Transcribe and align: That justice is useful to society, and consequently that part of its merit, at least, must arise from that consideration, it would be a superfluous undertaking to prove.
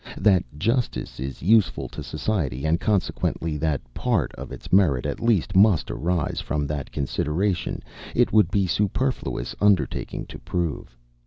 That 0.17 0.43
justice 0.57 1.19
is 1.19 1.43
useful 1.43 1.87
to 1.89 2.01
society, 2.01 2.65
and 2.65 2.79
consequently 2.79 3.55
that 3.57 3.81
part 3.93 4.33
of 4.33 4.51
its 4.51 4.73
merit, 4.73 5.05
at 5.05 5.19
least, 5.19 5.55
must 5.55 5.91
arise 5.91 6.41
from 6.41 6.65
that 6.65 6.91
consideration, 6.91 7.83
it 8.15 8.33
would 8.33 8.49
be 8.49 8.65
a 8.65 8.67
superfluous 8.67 9.53
undertaking 9.61 10.25
to 10.29 10.39
prove. 10.39 10.97